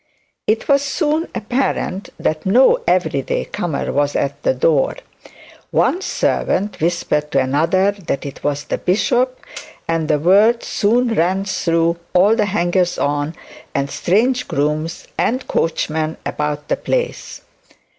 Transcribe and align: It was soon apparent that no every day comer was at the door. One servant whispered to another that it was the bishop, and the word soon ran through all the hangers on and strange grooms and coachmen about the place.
It 0.47 0.67
was 0.67 0.81
soon 0.81 1.27
apparent 1.35 2.09
that 2.19 2.43
no 2.43 2.79
every 2.87 3.21
day 3.21 3.45
comer 3.45 3.91
was 3.93 4.15
at 4.15 4.41
the 4.41 4.55
door. 4.55 4.95
One 5.69 6.01
servant 6.01 6.79
whispered 6.81 7.29
to 7.29 7.39
another 7.39 7.91
that 7.91 8.25
it 8.25 8.43
was 8.43 8.63
the 8.63 8.79
bishop, 8.79 9.39
and 9.87 10.07
the 10.07 10.17
word 10.17 10.63
soon 10.63 11.13
ran 11.13 11.45
through 11.45 11.97
all 12.15 12.35
the 12.35 12.45
hangers 12.45 12.97
on 12.97 13.35
and 13.75 13.91
strange 13.91 14.47
grooms 14.47 15.07
and 15.19 15.45
coachmen 15.47 16.17
about 16.25 16.67
the 16.67 16.77
place. 16.77 17.41